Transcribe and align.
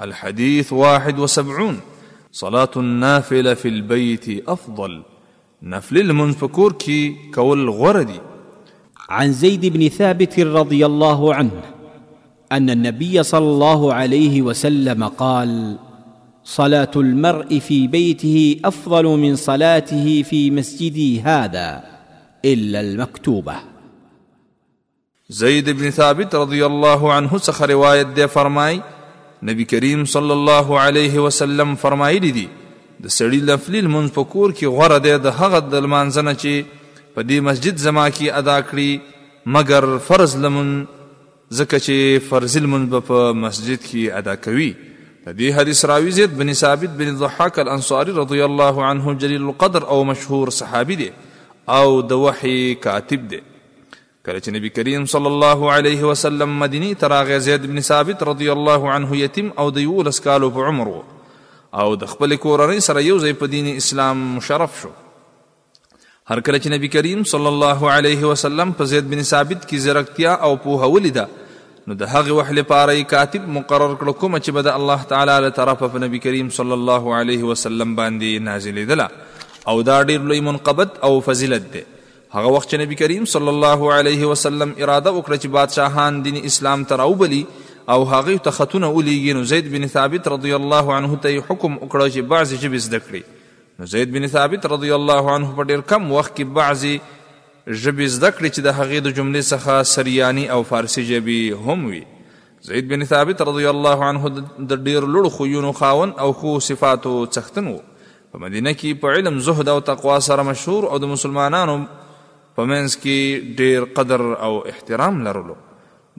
الحديث 0.00 0.72
واحد 0.72 1.18
وسبعون 1.18 1.80
صلاة 2.32 2.70
النافلة 2.76 3.54
في 3.54 3.68
البيت 3.68 4.48
أفضل 4.48 5.02
نفل 5.62 5.98
المنفكور 5.98 6.72
كي 6.72 7.16
كول 7.34 7.70
غردي 7.70 8.20
عن 9.08 9.32
زيد 9.32 9.66
بن 9.66 9.88
ثابت 9.88 10.40
رضي 10.40 10.86
الله 10.86 11.34
عنه 11.34 11.62
أن 12.52 12.70
النبي 12.70 13.22
صلى 13.22 13.44
الله 13.46 13.94
عليه 13.94 14.42
وسلم 14.42 15.04
قال 15.04 15.78
صلاة 16.44 16.90
المرء 16.96 17.58
في 17.58 17.86
بيته 17.86 18.56
أفضل 18.64 19.04
من 19.04 19.36
صلاته 19.36 20.22
في 20.22 20.50
مسجدي 20.50 21.20
هذا 21.20 21.84
إلا 22.44 22.80
المكتوبة 22.80 23.54
زيد 25.30 25.70
بن 25.70 25.90
ثابت 25.90 26.34
رضي 26.34 26.66
الله 26.66 27.12
عنه 27.12 27.38
سخر 27.38 27.70
رواية 27.70 28.02
دي 28.02 28.28
فرماي 28.28 28.82
نبی 29.46 29.64
کریم 29.70 30.04
صلی 30.12 30.30
الله 30.30 30.78
علیه 30.86 31.18
وسلم 31.26 31.74
فرمایلی 31.80 32.30
دي 32.36 32.44
د 33.06 33.12
سړی 33.16 33.40
لفلی 33.48 33.80
لمونځ 33.80 34.10
په 34.14 34.24
کور 34.32 34.50
کې 34.52 34.78
غوره 34.78 34.98
دی 35.04 35.12
د 35.26 35.36
هغه 35.40 35.60
د 35.74 35.84
لمانځنه 35.86 36.32
چې 36.44 36.86
په 37.14 37.26
دې 37.28 37.44
مسجد 37.48 37.78
زما 37.84 38.06
کې 38.16 38.42
ادا 38.42 38.56
کړي 38.70 39.46
مګر 39.56 39.86
فرض 40.08 40.34
لمون 40.46 40.72
ځکه 41.58 41.78
چې 41.86 42.26
فرض 42.30 42.56
لمون 42.64 42.86
به 42.94 43.06
په 43.10 43.28
مسجد 43.44 43.84
کې 43.84 44.22
ادا 44.22 44.34
کوي 44.46 44.68
د 44.80 45.36
دې 45.38 45.58
حدیث 45.60 45.84
راوی 45.92 46.10
زید 46.18 46.34
بن 46.42 46.52
ثابت 46.62 46.96
بن 47.02 47.14
ضحاک 47.22 47.58
الانصاری 47.66 48.16
رضی 48.18 48.40
الله 48.48 48.88
عنه 48.90 49.14
جلیل 49.26 49.46
القدر 49.50 49.86
او 49.96 50.00
مشهور 50.10 50.52
صحابي 50.58 50.96
دی 51.04 51.08
او 51.78 51.86
د 52.14 52.20
وحی 52.26 52.58
کاتب 52.88 53.30
دی 53.34 53.40
کله 54.28 54.40
چې 54.44 54.52
نبی 54.56 54.68
کریم 54.76 55.04
صلی 55.10 55.28
الله 55.32 55.60
علیه 55.74 56.08
وسلم 56.08 56.50
مدینه 56.62 56.88
ته 57.02 57.08
راغی 57.12 57.36
زید 57.44 57.62
بن 57.72 57.82
ثابت 57.88 58.24
رضی 58.28 58.48
الله 58.54 58.90
عنه 58.96 59.20
یتیم 59.20 59.46
او 59.62 59.66
د 59.76 59.84
یولس 59.86 60.20
کالو 60.26 60.50
په 60.56 60.72
عمر 60.72 60.90
او 61.82 61.86
د 62.02 62.10
خپل 62.10 62.34
کورنۍ 62.42 62.82
سره 62.88 63.04
یو 63.08 63.16
ځای 63.24 63.38
په 63.44 63.52
دین 63.54 63.70
اسلام 63.72 64.26
مشرف 64.34 64.76
شو 64.82 64.90
هر 64.98 66.38
کله 66.42 66.58
چې 66.58 66.76
نبی 66.76 66.90
کریم 66.98 67.24
صلی 67.32 67.50
الله 67.54 67.88
علیه 67.96 68.32
وسلم 68.34 68.76
په 68.80 68.90
زید 68.94 69.08
بن 69.16 69.24
ثابت 69.32 69.64
کې 69.68 69.86
زیرکتیا 69.88 70.36
او 70.48 70.52
پوهه 70.68 70.90
ولیده 70.96 71.26
نو 71.90 71.98
د 72.04 72.12
هغه 72.16 72.38
وحل 72.40 72.62
پاره 72.74 73.08
کاتب 73.16 73.48
مقرر 73.58 73.96
کړ 74.02 74.20
کوم 74.22 74.38
چې 74.40 74.60
بد 74.60 74.70
الله 74.78 75.10
تعالی 75.14 75.36
له 75.46 75.56
طرفه 75.60 75.92
په 75.96 76.04
نبی 76.08 76.22
کریم 76.30 76.52
صلی 76.62 76.78
الله 76.82 77.16
علیه 77.22 77.52
وسلم 77.52 77.96
باندې 78.00 78.48
نازلې 78.48 78.98
ده 79.04 79.70
او 79.74 79.78
دا 79.92 80.00
ډیر 80.12 80.26
لوی 80.32 80.42
منقبت 80.50 81.00
او 81.10 81.14
فضیلت 81.30 81.72
ده 81.76 81.88
هغه 82.36 82.48
وخت 82.54 82.68
چې 82.70 82.80
نبی 82.80 82.94
کریم 83.00 83.24
صلی 83.32 83.48
الله 83.54 83.84
علیه 83.98 84.26
وسلم 84.30 84.72
اراده 84.72 85.10
وکړه 85.12 85.36
چې 85.42 85.52
بادشاهان 85.56 86.18
دین 86.24 86.38
اسلام 86.50 86.82
ته 86.90 86.98
راوبلي 87.00 87.38
او 87.94 88.00
هغه 88.08 88.34
ته 88.46 88.56
خطونه 88.56 88.88
ولېږي 88.94 89.36
نو 89.36 89.44
زید 89.52 89.70
بن 89.76 89.86
ثابت 89.92 90.26
رضی 90.34 90.50
الله 90.56 90.96
عنه 90.98 91.20
ته 91.26 91.46
حکم 91.46 91.78
وکړ 91.78 92.10
چې 92.16 92.26
بعضې 92.32 92.64
ژبې 92.64 92.88
زده 92.88 93.06
کړي 93.06 93.82
نو 93.82 93.88
زید 93.94 94.12
بن 94.16 94.26
ثابت 94.34 94.66
رضی 94.72 94.92
الله 94.98 95.36
عنه 95.36 95.54
په 95.60 95.68
ډېر 95.70 95.86
کم 95.92 96.12
وخت 96.16 96.34
کې 96.34 96.58
بعضې 96.58 97.78
ژبې 97.84 98.14
زده 98.16 98.30
کړې 98.36 98.50
چې 98.54 98.66
د 98.66 98.76
هغې 98.78 99.06
د 99.06 99.16
جملې 99.18 99.52
څخه 99.52 99.88
سریانی 99.94 100.44
او 100.56 100.58
فارسی 100.72 101.04
ژبې 101.12 101.68
هم 101.68 101.92
وي 101.92 102.02
زید 102.72 102.90
بن 102.92 103.06
ثابت 103.14 103.40
رضی 103.52 103.66
الله 103.72 104.10
عنه 104.10 104.34
د 104.36 104.42
ډېر 104.42 105.14
لوړو 105.14 105.30
خویونو 105.38 105.72
خاون 105.80 106.12
او 106.26 106.28
ښو 106.42 106.58
صفاتو 106.68 107.14
څښتن 107.32 107.72
و 107.72 108.34
په 108.34 108.42
مدینه 108.44 108.76
کې 108.76 109.00
په 109.06 109.16
علم 109.18 109.40
زهد 109.48 109.74
او 109.76 109.80
تقوا 109.90 110.18
سره 110.28 110.46
مشهور 110.52 110.88
او 110.92 111.00
د 111.06 111.10
مسلمانانو 111.14 111.78
پمنس 112.58 112.94
کې 113.02 113.54
ډیر 113.58 113.84
قدر 113.96 114.22
او 114.46 114.52
احترام 114.70 115.18
لرلو 115.26 115.54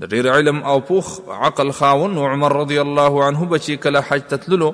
د 0.02 0.12
ډیر 0.12 0.28
علم 0.34 0.60
او 0.74 0.76
پوخ 0.92 1.08
عقل 1.48 1.72
خاون 1.80 2.14
عمر 2.28 2.54
رضی 2.60 2.78
الله 2.84 3.24
عنه 3.30 3.48
بچی 3.54 3.74
کله 3.86 4.02
حج 4.10 4.22
تتللو 4.34 4.70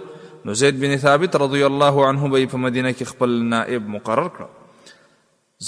نو 0.47 0.57
زید 0.61 0.77
بن 0.83 0.93
ثابت 1.05 1.37
رضی 1.45 1.61
الله 1.69 2.03
عنه 2.09 2.29
به 2.35 2.49
په 2.51 2.61
مدینه 2.65 2.91
کې 2.91 3.09
خپل 3.13 3.33
نائب 3.55 3.87
مقرر 3.95 4.27
کړ 4.35 4.99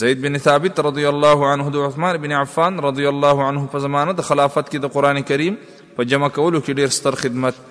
زید 0.03 0.21
بن 0.27 0.39
ثابت 0.47 0.81
رضی 0.89 1.05
الله 1.13 1.49
عنه 1.53 1.73
د 1.77 1.87
عثمان 1.89 2.19
بن 2.27 2.35
عفان 2.41 2.77
رضی 2.89 3.07
الله 3.13 3.47
عنه 3.49 3.63
په 3.73 3.81
زمانه 3.87 4.15
د 4.21 4.29
خلافت 4.29 4.69
کې 4.71 4.85
د 4.87 4.93
قران 4.97 5.21
کریم 5.31 5.57
په 5.71 6.09
جمع 6.13 6.29
کولو 6.39 6.61
کې 6.67 6.83
ډیر 6.83 6.95
ستر 6.99 7.19
خدمت 7.25 7.63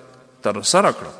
تر 0.49 0.61
سره 0.73 0.93
کړ 0.97 1.15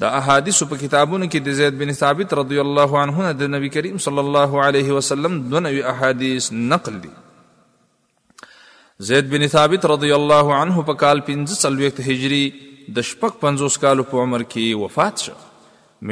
د 0.00 0.08
احادیث 0.18 0.58
په 0.68 0.76
کتابونو 0.80 1.26
کې 1.32 1.46
د 1.46 1.56
زید 1.56 1.74
بن 1.80 1.90
ثابت 1.96 2.30
رضی 2.38 2.58
الله 2.60 2.98
عنه 3.00 3.24
نه 3.24 3.32
د 3.40 3.50
نبی 3.54 3.68
کریم 3.72 3.96
صلی 4.04 4.22
الله 4.22 4.62
علیه 4.66 4.94
وسلم 4.98 5.34
دوه 5.50 5.60
نوی 5.64 5.80
احادیث 5.90 6.44
نقل 6.68 6.94
دي 7.06 7.10
زید 9.08 9.26
بن 9.34 9.42
ثابت 9.54 9.82
رضی 9.92 10.12
الله 10.18 10.54
عنه 10.60 10.84
په 10.90 11.00
کال 11.02 11.20
15 11.26 11.68
هجری 12.06 12.40
د 12.98 13.08
شپږ 13.10 13.42
50 13.44 13.76
کال 13.84 14.02
په 14.12 14.24
عمر 14.24 14.44
کې 14.46 14.80
وفات 14.84 15.24
شو 15.26 15.34